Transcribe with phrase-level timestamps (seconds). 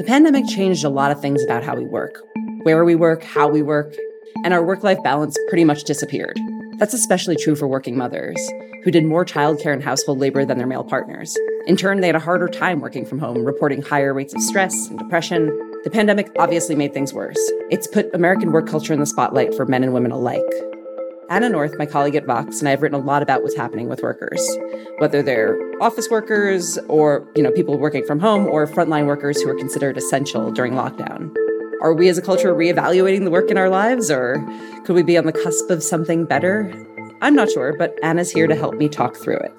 [0.00, 2.22] The pandemic changed a lot of things about how we work,
[2.62, 3.94] where we work, how we work,
[4.44, 6.40] and our work life balance pretty much disappeared.
[6.78, 8.40] That's especially true for working mothers,
[8.82, 11.36] who did more childcare and household labor than their male partners.
[11.66, 14.88] In turn, they had a harder time working from home, reporting higher rates of stress
[14.88, 15.48] and depression.
[15.84, 17.38] The pandemic obviously made things worse.
[17.70, 20.40] It's put American work culture in the spotlight for men and women alike.
[21.30, 23.88] Anna North, my colleague at Vox, and I have written a lot about what's happening
[23.88, 24.44] with workers,
[24.98, 29.48] whether they're office workers or, you know, people working from home or frontline workers who
[29.48, 31.32] are considered essential during lockdown.
[31.82, 34.44] Are we as a culture reevaluating the work in our lives or
[34.84, 36.68] could we be on the cusp of something better?
[37.22, 39.52] I'm not sure, but Anna's here to help me talk through it.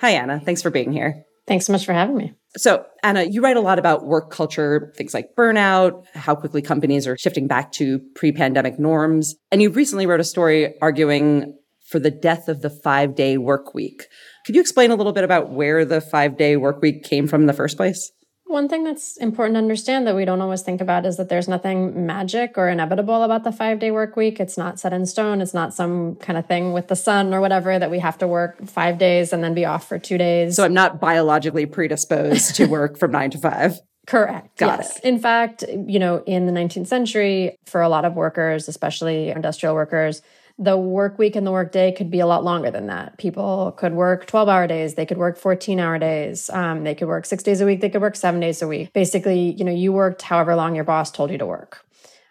[0.00, 1.24] Hi Anna, thanks for being here.
[1.48, 2.34] Thanks so much for having me.
[2.56, 7.06] So, Anna, you write a lot about work culture, things like burnout, how quickly companies
[7.06, 9.34] are shifting back to pre pandemic norms.
[9.52, 13.74] And you recently wrote a story arguing for the death of the five day work
[13.74, 14.06] week.
[14.44, 17.42] Could you explain a little bit about where the five day work week came from
[17.42, 18.10] in the first place?
[18.48, 21.48] One thing that's important to understand that we don't always think about is that there's
[21.48, 24.38] nothing magic or inevitable about the five day work week.
[24.38, 25.40] It's not set in stone.
[25.40, 28.28] It's not some kind of thing with the sun or whatever that we have to
[28.28, 30.54] work five days and then be off for two days.
[30.54, 33.80] So I'm not biologically predisposed to work from nine to five.
[34.06, 34.56] Correct.
[34.58, 34.98] Got yes.
[34.98, 35.04] it.
[35.04, 39.74] In fact, you know, in the 19th century, for a lot of workers, especially industrial
[39.74, 40.22] workers,
[40.58, 43.18] the work week and the work day could be a lot longer than that.
[43.18, 44.94] People could work 12 hour days.
[44.94, 46.48] They could work 14 hour days.
[46.50, 47.82] Um, they could work six days a week.
[47.82, 48.92] They could work seven days a week.
[48.92, 51.84] Basically, you know, you worked however long your boss told you to work.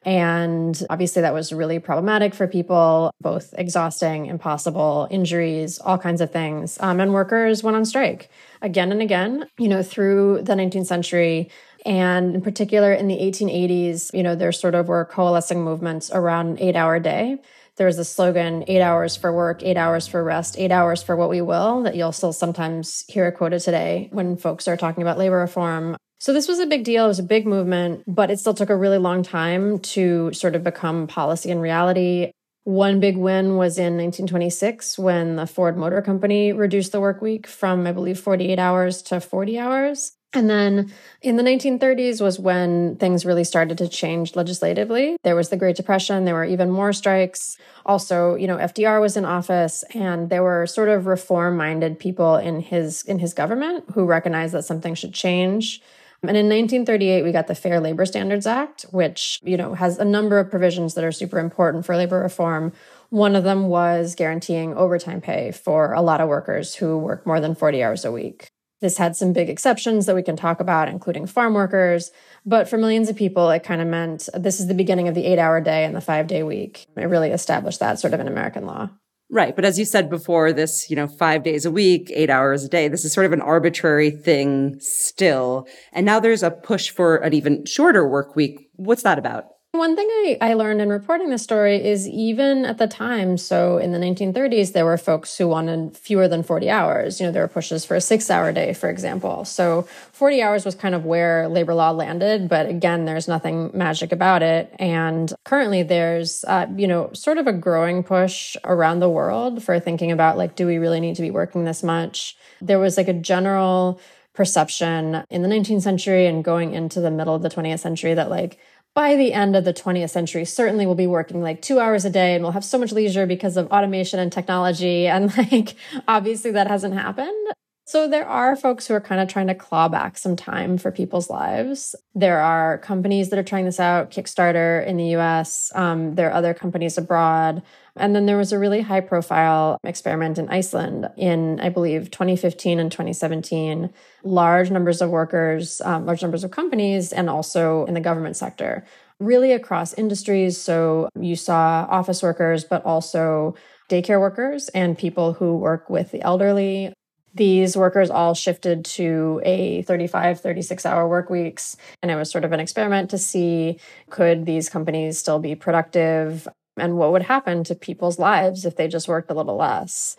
[0.05, 6.31] And obviously, that was really problematic for people, both exhausting, impossible, injuries, all kinds of
[6.31, 6.77] things.
[6.79, 8.29] Um, and workers went on strike
[8.61, 11.49] again and again, you know, through the 19th century.
[11.85, 16.59] And in particular, in the 1880s, you know, there sort of were coalescing movements around
[16.59, 17.39] eight hour day
[17.77, 21.15] there was a slogan eight hours for work, eight hours for rest, eight hours for
[21.15, 25.17] what we will, that you'll still sometimes hear quoted today when folks are talking about
[25.17, 25.97] labor reform.
[26.19, 27.05] So this was a big deal.
[27.05, 30.55] It was a big movement, but it still took a really long time to sort
[30.55, 32.31] of become policy and reality.
[32.63, 37.45] One big win was in 1926 when the Ford Motor Company reduced the work week
[37.45, 40.13] from, I believe, 48 hours to 40 hours.
[40.33, 40.91] And then
[41.21, 45.15] in the 1930s was when things really started to change legislatively.
[45.23, 47.57] There was the Great Depression, there were even more strikes.
[47.85, 52.59] Also, you know, FDR was in office and there were sort of reform-minded people in
[52.59, 55.81] his in his government who recognized that something should change.
[56.21, 60.05] And in 1938 we got the Fair Labor Standards Act, which, you know, has a
[60.05, 62.73] number of provisions that are super important for labor reform.
[63.09, 67.39] One of them was guaranteeing overtime pay for a lot of workers who work more
[67.39, 68.49] than 40 hours a week.
[68.85, 72.11] This had some big exceptions that we can talk about, including farm workers.
[72.45, 75.25] But for millions of people, it kind of meant this is the beginning of the
[75.25, 76.85] eight hour day and the five day week.
[76.95, 78.91] It really established that sort of in American law.
[79.31, 79.55] Right.
[79.55, 82.69] But as you said before, this, you know, five days a week, eight hours a
[82.69, 85.67] day, this is sort of an arbitrary thing still.
[85.91, 88.69] And now there's a push for an even shorter work week.
[88.75, 89.45] What's that about?
[89.77, 93.77] One thing I, I learned in reporting this story is even at the time, so
[93.77, 97.19] in the 1930s, there were folks who wanted fewer than 40 hours.
[97.19, 99.43] You know, there were pushes for a six hour day, for example.
[99.43, 99.81] So
[100.13, 102.47] 40 hours was kind of where labor law landed.
[102.47, 104.73] But again, there's nothing magic about it.
[104.79, 109.79] And currently, there's, uh, you know, sort of a growing push around the world for
[109.79, 112.37] thinking about like, do we really need to be working this much?
[112.61, 113.99] There was like a general
[114.35, 118.29] perception in the 19th century and going into the middle of the 20th century that
[118.29, 118.59] like
[118.95, 122.09] by the end of the 20th century, certainly we'll be working like two hours a
[122.09, 125.05] day and we'll have so much leisure because of automation and technology.
[125.05, 125.75] And like,
[126.07, 127.53] obviously that hasn't happened.
[127.87, 130.91] So there are folks who are kind of trying to claw back some time for
[130.91, 131.95] people's lives.
[132.15, 135.71] There are companies that are trying this out, Kickstarter in the US.
[135.75, 137.61] Um, there are other companies abroad.
[137.95, 142.79] And then there was a really high profile experiment in Iceland in, I believe, 2015
[142.79, 143.93] and 2017.
[144.23, 148.83] Large numbers of workers, um, large numbers of companies, and also in the government sector,
[149.19, 150.59] really across industries.
[150.59, 153.53] So you saw office workers, but also
[153.91, 156.91] daycare workers and people who work with the elderly,
[157.35, 161.77] these workers all shifted to a 35 36 hour work weeks.
[162.01, 163.79] And it was sort of an experiment to see
[164.09, 166.47] could these companies still be productive?
[166.77, 170.17] And what would happen to people's lives if they just worked a little less?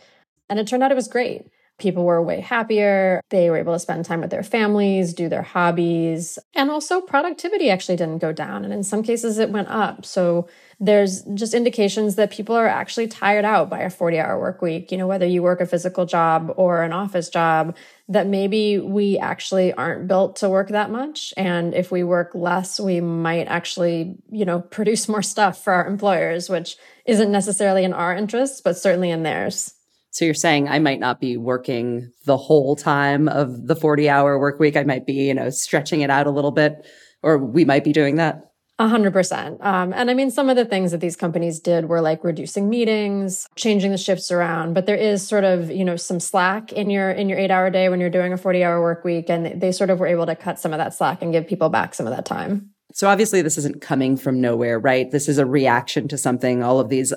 [0.48, 1.46] And it turned out it was great
[1.78, 5.43] people were way happier they were able to spend time with their families do their
[5.43, 10.05] hobbies and also productivity actually didn't go down and in some cases it went up
[10.05, 14.61] so there's just indications that people are actually tired out by a 40 hour work
[14.61, 14.93] week.
[14.93, 17.76] You know, whether you work a physical job or an office job,
[18.08, 21.32] that maybe we actually aren't built to work that much.
[21.37, 25.87] And if we work less, we might actually, you know, produce more stuff for our
[25.87, 26.76] employers, which
[27.06, 29.75] isn't necessarily in our interests, but certainly in theirs.
[30.16, 34.38] So you're saying I might not be working the whole time of the 40 hour
[34.38, 34.74] work week.
[34.74, 36.86] I might be, you know, stretching it out a little bit,
[37.22, 38.50] or we might be doing that.
[38.78, 39.58] A hundred percent.
[39.60, 42.70] Um, and I mean, some of the things that these companies did were like reducing
[42.70, 44.72] meetings, changing the shifts around.
[44.72, 47.68] But there is sort of, you know, some slack in your in your eight hour
[47.68, 49.28] day when you're doing a 40 hour work week.
[49.28, 51.68] And they sort of were able to cut some of that slack and give people
[51.68, 52.70] back some of that time.
[52.92, 55.10] So obviously this isn't coming from nowhere, right?
[55.10, 56.62] This is a reaction to something.
[56.62, 57.12] All of these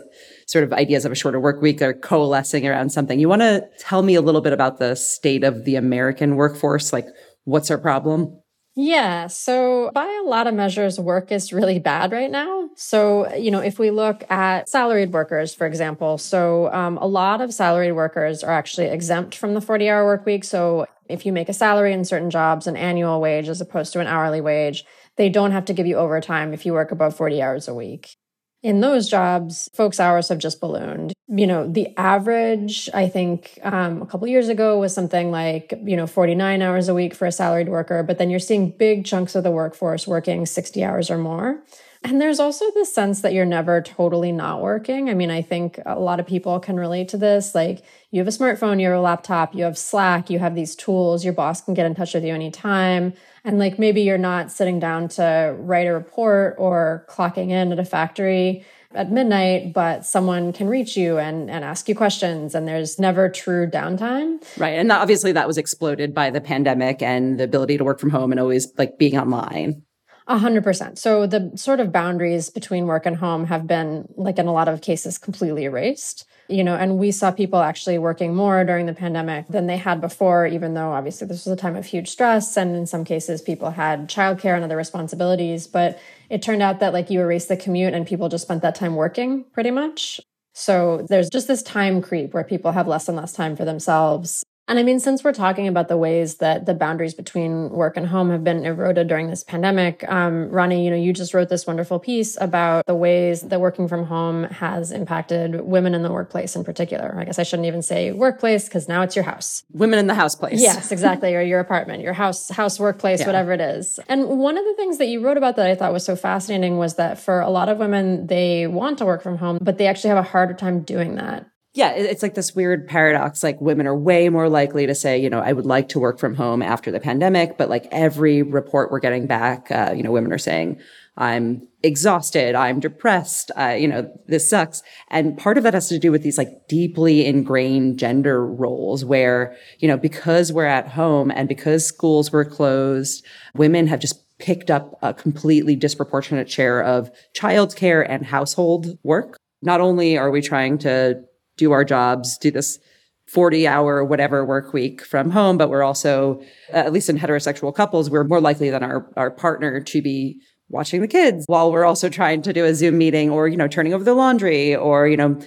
[0.48, 3.20] sort of ideas of a shorter work week are coalescing around something.
[3.20, 6.92] You want to tell me a little bit about the state of the American workforce?
[6.92, 7.06] Like
[7.46, 8.39] what's our problem?
[8.82, 9.28] Yeah.
[9.28, 12.70] So by a lot of measures, work is really bad right now.
[12.76, 17.42] So, you know, if we look at salaried workers, for example, so um, a lot
[17.42, 20.46] of salaried workers are actually exempt from the 40 hour work week.
[20.46, 24.00] So if you make a salary in certain jobs, an annual wage as opposed to
[24.00, 24.86] an hourly wage,
[25.18, 28.16] they don't have to give you overtime if you work above 40 hours a week.
[28.62, 31.14] In those jobs, folks' hours have just ballooned.
[31.30, 35.96] You know, the average, I think, um, a couple years ago was something like, you
[35.96, 38.04] know, 49 hours a week for a salaried worker.
[38.04, 41.64] But then you're seeing big chunks of the workforce working 60 hours or more.
[42.02, 45.10] And there's also the sense that you're never totally not working.
[45.10, 47.54] I mean, I think a lot of people can relate to this.
[47.54, 50.76] Like, you have a smartphone, you have a laptop, you have Slack, you have these
[50.76, 53.14] tools, your boss can get in touch with you anytime.
[53.44, 57.80] And like, maybe you're not sitting down to write a report or clocking in at
[57.80, 58.66] a factory
[58.96, 63.30] at midnight, but someone can reach you and, and ask you questions, and there's never
[63.30, 64.42] true downtime.
[64.58, 64.80] Right.
[64.80, 68.32] And obviously, that was exploded by the pandemic and the ability to work from home
[68.32, 69.84] and always like being online.
[70.30, 71.00] A hundred percent.
[71.00, 74.68] So the sort of boundaries between work and home have been, like in a lot
[74.68, 76.28] of cases, completely erased.
[76.48, 80.00] You know, and we saw people actually working more during the pandemic than they had
[80.00, 82.58] before, even though obviously this was a time of huge stress.
[82.58, 85.66] And in some cases, people had childcare and other responsibilities.
[85.66, 86.00] But
[86.30, 88.96] it turned out that like you erase the commute and people just spent that time
[88.96, 90.22] working pretty much.
[90.54, 94.44] So there's just this time creep where people have less and less time for themselves.
[94.70, 98.06] And I mean, since we're talking about the ways that the boundaries between work and
[98.06, 101.66] home have been eroded during this pandemic, um, Rani, you know, you just wrote this
[101.66, 106.56] wonderful piece about the ways that working from home has impacted women in the workplace
[106.56, 107.18] in particular.
[107.20, 109.64] I guess I shouldn't even say workplace because now it's your house.
[109.72, 110.62] Women in the house place.
[110.62, 111.36] Yes, exactly.
[111.36, 113.26] or your apartment, your house, house, workplace, yeah.
[113.26, 114.00] whatever it is.
[114.08, 116.78] And one of the things that you wrote about that I thought was so fascinating
[116.78, 119.88] was that for a lot of women, they want to work from home, but they
[119.88, 123.44] actually have a harder time doing that yeah, it's like this weird paradox.
[123.44, 126.18] Like women are way more likely to say, you know, I would like to work
[126.18, 130.12] from home after the pandemic, but like every report we're getting back, uh, you know,
[130.12, 130.80] women are saying,
[131.16, 134.82] I'm exhausted, I'm depressed, uh, you know, this sucks.
[135.10, 139.56] And part of that has to do with these like deeply ingrained gender roles where,
[139.78, 143.24] you know, because we're at home and because schools were closed,
[143.54, 149.38] women have just picked up a completely disproportionate share of childcare and household work.
[149.62, 151.26] Not only are we trying to
[151.60, 152.80] do our jobs, do this
[153.28, 156.42] 40 hour whatever work week from home, but we're also,
[156.74, 160.42] uh, at least in heterosexual couples, we're more likely than our, our partner to be
[160.70, 163.68] watching the kids while we're also trying to do a Zoom meeting or, you know,
[163.68, 165.40] turning over the laundry or, you know,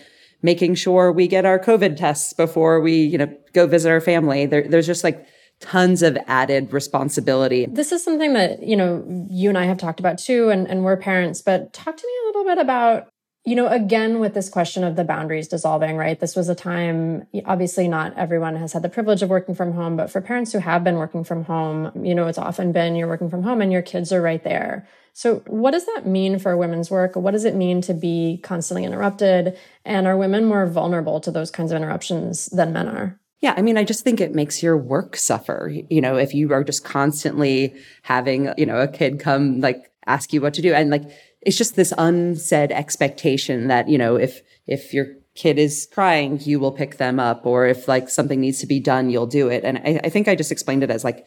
[0.42, 4.46] making sure we get our COVID tests before we, you know, go visit our family.
[4.46, 5.26] There, there's just like
[5.60, 7.66] tons of added responsibility.
[7.66, 10.84] This is something that, you know, you and I have talked about too, and, and
[10.84, 13.08] we're parents, but talk to me a little bit about
[13.44, 16.18] you know, again, with this question of the boundaries dissolving, right?
[16.18, 19.96] This was a time, obviously, not everyone has had the privilege of working from home,
[19.96, 23.08] but for parents who have been working from home, you know, it's often been you're
[23.08, 24.86] working from home and your kids are right there.
[25.12, 27.16] So, what does that mean for women's work?
[27.16, 29.58] What does it mean to be constantly interrupted?
[29.84, 33.18] And are women more vulnerable to those kinds of interruptions than men are?
[33.40, 35.70] Yeah, I mean, I just think it makes your work suffer.
[35.90, 40.32] You know, if you are just constantly having, you know, a kid come like ask
[40.32, 41.10] you what to do and like
[41.42, 46.60] it's just this unsaid expectation that, you know, if, if your kid is crying, you
[46.60, 47.44] will pick them up.
[47.44, 49.64] Or if like something needs to be done, you'll do it.
[49.64, 51.26] And I, I think I just explained it as like,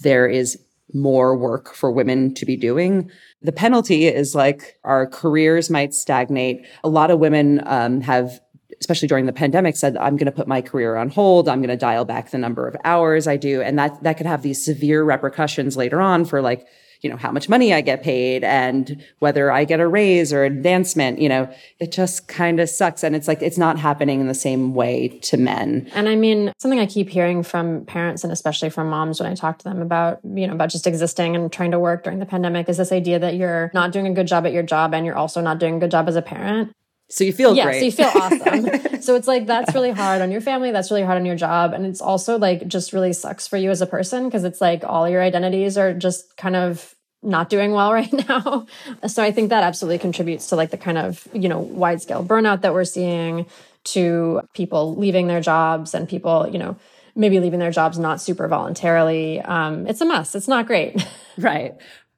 [0.00, 0.58] there is
[0.94, 3.10] more work for women to be doing.
[3.42, 6.64] The penalty is like our careers might stagnate.
[6.84, 8.40] A lot of women um, have,
[8.80, 11.48] especially during the pandemic, said, "I'm going to put my career on hold.
[11.48, 14.26] I'm going to dial back the number of hours I do," and that that could
[14.26, 16.66] have these severe repercussions later on for like
[17.06, 20.42] you know, how much money I get paid and whether I get a raise or
[20.42, 21.48] advancement, you know,
[21.78, 23.04] it just kind of sucks.
[23.04, 25.88] And it's like, it's not happening in the same way to men.
[25.94, 29.36] And I mean, something I keep hearing from parents and especially from moms when I
[29.36, 32.26] talk to them about, you know, about just existing and trying to work during the
[32.26, 35.06] pandemic is this idea that you're not doing a good job at your job and
[35.06, 36.72] you're also not doing a good job as a parent.
[37.08, 37.78] So you feel yeah, great.
[37.78, 39.00] so you feel awesome.
[39.00, 41.72] so it's like that's really hard on your family, that's really hard on your job.
[41.72, 44.82] And it's also like just really sucks for you as a person because it's like
[44.84, 48.66] all your identities are just kind of not doing well right now.
[49.06, 52.24] so I think that absolutely contributes to like the kind of, you know, wide scale
[52.24, 53.46] burnout that we're seeing
[53.84, 56.76] to people leaving their jobs and people, you know,
[57.14, 59.40] maybe leaving their jobs not super voluntarily.
[59.40, 60.34] Um, it's a mess.
[60.34, 61.04] It's not great.
[61.38, 61.74] right.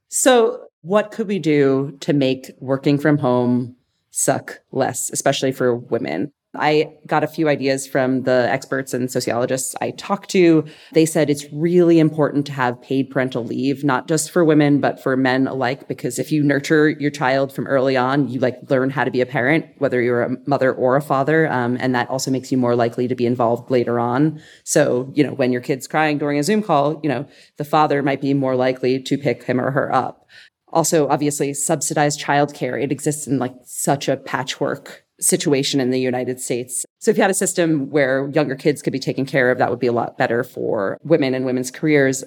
[0.09, 3.77] So, what could we do to make working from home
[4.11, 6.33] suck less, especially for women?
[6.55, 10.65] I got a few ideas from the experts and sociologists I talked to.
[10.93, 15.03] They said it's really important to have paid parental leave, not just for women, but
[15.03, 18.89] for men alike, because if you nurture your child from early on, you like learn
[18.89, 21.53] how to be a parent, whether you're a mother or a father.
[21.53, 24.41] Um, and that also makes you more likely to be involved later on.
[24.65, 27.27] So, you know, when your kid's crying during a Zoom call, you know,
[27.59, 30.27] the father might be more likely to pick him or her up.
[30.73, 32.83] Also, obviously, subsidized childcare.
[32.83, 36.85] It exists in like such a patchwork situation in the United States.
[36.99, 39.71] So if you had a system where younger kids could be taken care of, that
[39.71, 42.25] would be a lot better for women and women's careers.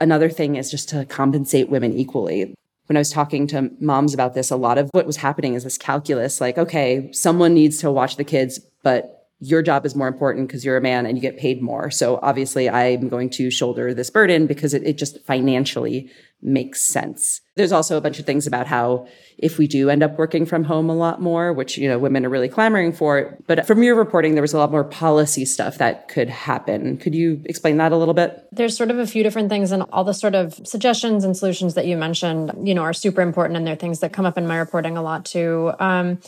[0.00, 2.54] Another thing is just to compensate women equally.
[2.86, 5.64] When I was talking to moms about this, a lot of what was happening is
[5.64, 10.08] this calculus like, okay, someone needs to watch the kids, but your job is more
[10.08, 11.90] important because you're a man and you get paid more.
[11.90, 16.10] So obviously I'm going to shoulder this burden because it, it just financially
[16.42, 17.40] makes sense.
[17.54, 19.06] There's also a bunch of things about how
[19.38, 22.26] if we do end up working from home a lot more, which, you know, women
[22.26, 25.78] are really clamoring for, but from your reporting, there was a lot more policy stuff
[25.78, 26.96] that could happen.
[26.96, 28.46] Could you explain that a little bit?
[28.50, 31.74] There's sort of a few different things and all the sort of suggestions and solutions
[31.74, 34.46] that you mentioned, you know, are super important and they're things that come up in
[34.46, 35.72] my reporting a lot too.
[35.78, 36.18] Um,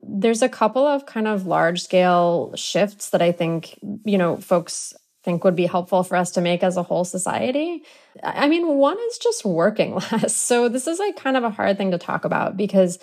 [0.00, 4.94] there's a couple of kind of large scale shifts that I think, you know, folks
[5.24, 7.82] think would be helpful for us to make as a whole society.
[8.22, 10.34] I mean, one is just working less.
[10.34, 12.98] So this is like kind of a hard thing to talk about because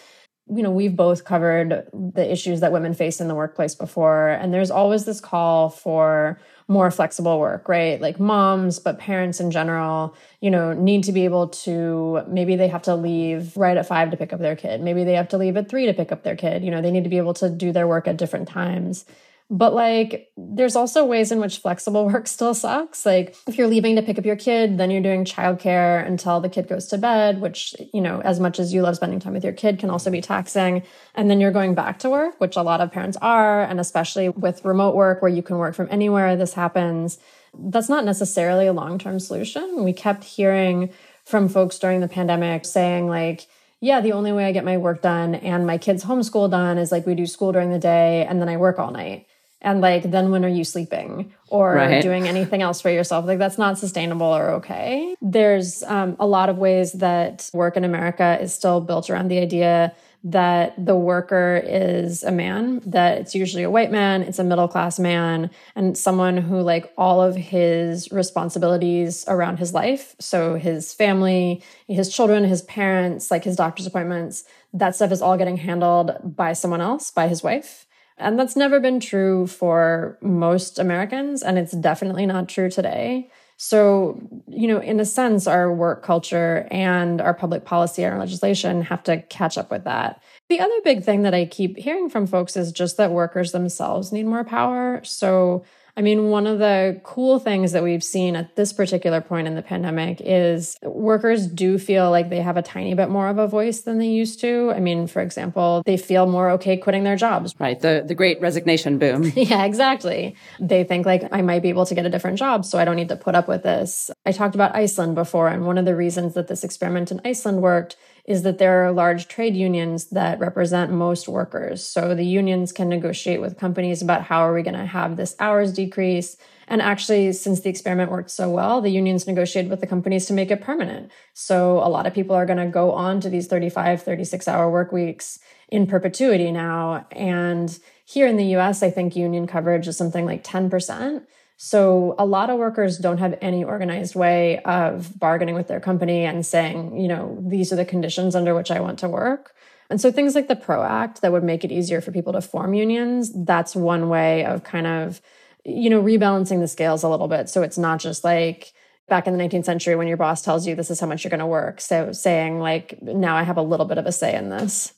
[0.48, 4.53] you know, we've both covered the issues that women face in the workplace before and
[4.53, 8.00] there's always this call for more flexible work, right?
[8.00, 12.67] Like moms, but parents in general, you know, need to be able to maybe they
[12.67, 14.81] have to leave right at 5 to pick up their kid.
[14.81, 16.63] Maybe they have to leave at 3 to pick up their kid.
[16.63, 19.05] You know, they need to be able to do their work at different times.
[19.51, 23.05] But like, there's also ways in which flexible work still sucks.
[23.05, 26.49] Like, if you're leaving to pick up your kid, then you're doing childcare until the
[26.49, 29.43] kid goes to bed, which, you know, as much as you love spending time with
[29.43, 30.81] your kid can also be taxing.
[31.13, 33.63] And then you're going back to work, which a lot of parents are.
[33.63, 37.19] And especially with remote work where you can work from anywhere, this happens.
[37.53, 39.83] That's not necessarily a long term solution.
[39.83, 40.89] We kept hearing
[41.23, 43.47] from folks during the pandemic saying, like,
[43.79, 46.91] yeah, the only way I get my work done and my kids' homeschool done is
[46.91, 49.27] like we do school during the day and then I work all night
[49.65, 51.34] and like then when are you sleeping?
[51.48, 52.01] Or right.
[52.01, 53.25] doing anything else for yourself?
[53.25, 55.15] Like that's not sustainable or okay.
[55.22, 59.39] There's um, a lot of ways that work in america is still built around the
[59.39, 59.93] idea
[60.24, 64.67] that the worker is a man that it's usually a white man it's a middle
[64.67, 70.93] class man and someone who like all of his responsibilities around his life so his
[70.93, 74.43] family his children his parents like his doctor's appointments
[74.74, 77.84] that stuff is all getting handled by someone else by his wife
[78.17, 83.29] and that's never been true for most Americans, and it's definitely not true today.
[83.57, 88.19] So, you know, in a sense, our work culture and our public policy and our
[88.19, 90.22] legislation have to catch up with that.
[90.50, 94.12] The other big thing that I keep hearing from folks is just that workers themselves
[94.12, 95.01] need more power.
[95.03, 95.63] So,
[95.97, 99.55] I mean, one of the cool things that we've seen at this particular point in
[99.55, 103.47] the pandemic is workers do feel like they have a tiny bit more of a
[103.47, 104.73] voice than they used to.
[104.75, 107.55] I mean, for example, they feel more okay quitting their jobs.
[107.59, 107.79] Right.
[107.79, 109.23] The the great resignation boom.
[109.35, 110.35] yeah, exactly.
[110.59, 112.97] They think like I might be able to get a different job, so I don't
[112.97, 114.11] need to put up with this.
[114.25, 117.61] I talked about Iceland before, and one of the reasons that this experiment in Iceland
[117.61, 117.95] worked
[118.25, 121.84] is that there are large trade unions that represent most workers.
[121.86, 125.36] So the unions can negotiate with companies about how are we going to have this
[125.39, 126.36] hours decrease.
[126.67, 130.34] And actually, since the experiment worked so well, the unions negotiated with the companies to
[130.34, 131.12] make it permanent.
[131.34, 134.72] So a lot of people are going to go on to these 35, 36 hour
[134.72, 135.39] work weeks
[135.70, 137.05] in perpetuity now.
[137.12, 141.24] And here in the US, I think union coverage is something like 10%.
[141.57, 146.25] So a lot of workers don't have any organized way of bargaining with their company
[146.25, 149.53] and saying, you know, these are the conditions under which I want to work.
[149.89, 152.41] And so things like the PRO Act that would make it easier for people to
[152.41, 155.21] form unions, that's one way of kind of,
[155.63, 157.50] you know, rebalancing the scales a little bit.
[157.50, 158.74] So it's not just like
[159.07, 161.29] back in the 19th century when your boss tells you this is how much you're
[161.29, 161.79] going to work.
[161.79, 164.93] So saying like, now I have a little bit of a say in this.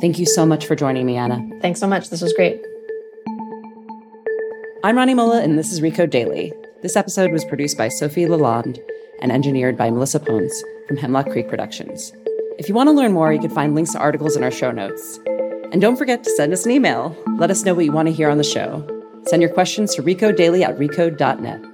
[0.00, 1.40] Thank you so much for joining me, Anna.
[1.62, 2.10] Thanks so much.
[2.10, 2.60] This was great.
[4.84, 6.52] I'm Rani Molla, and this is Recode Daily.
[6.82, 8.78] This episode was produced by Sofi LaLonde
[9.22, 12.12] and engineered by Melissa Ponce from Hemlock Creek Productions.
[12.58, 14.72] If you want to learn more, you can find links to articles in our show
[14.72, 15.18] notes.
[15.72, 17.16] And don't forget to send us an email.
[17.38, 18.86] Let us know what you want to hear on the show.
[19.24, 21.73] Send your questions to recodedaily at recode.net.